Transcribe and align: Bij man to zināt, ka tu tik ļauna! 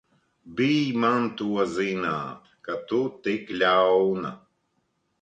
Bij 0.55 0.79
man 1.01 1.23
to 1.37 1.47
zināt, 1.75 2.43
ka 2.65 2.73
tu 2.87 3.01
tik 3.23 3.45
ļauna! 3.59 4.37